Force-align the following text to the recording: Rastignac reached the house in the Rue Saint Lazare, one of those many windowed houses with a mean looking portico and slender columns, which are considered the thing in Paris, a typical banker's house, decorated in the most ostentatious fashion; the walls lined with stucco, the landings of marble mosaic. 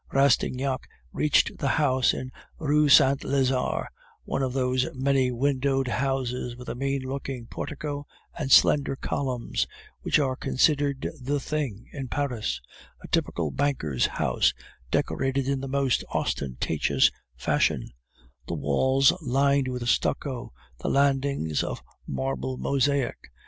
Rastignac 0.11 0.89
reached 1.13 1.59
the 1.59 1.67
house 1.67 2.11
in 2.11 2.31
the 2.57 2.65
Rue 2.65 2.89
Saint 2.89 3.23
Lazare, 3.23 3.85
one 4.23 4.41
of 4.41 4.51
those 4.51 4.87
many 4.95 5.31
windowed 5.31 5.87
houses 5.87 6.55
with 6.55 6.67
a 6.69 6.73
mean 6.73 7.03
looking 7.03 7.45
portico 7.45 8.07
and 8.35 8.51
slender 8.51 8.95
columns, 8.95 9.67
which 10.01 10.17
are 10.17 10.35
considered 10.35 11.07
the 11.21 11.39
thing 11.39 11.87
in 11.93 12.07
Paris, 12.07 12.59
a 13.03 13.07
typical 13.09 13.51
banker's 13.51 14.07
house, 14.07 14.55
decorated 14.89 15.47
in 15.47 15.59
the 15.61 15.67
most 15.67 16.03
ostentatious 16.09 17.11
fashion; 17.37 17.87
the 18.47 18.55
walls 18.55 19.13
lined 19.21 19.67
with 19.67 19.87
stucco, 19.87 20.51
the 20.79 20.89
landings 20.89 21.63
of 21.63 21.83
marble 22.07 22.57
mosaic. 22.57 23.29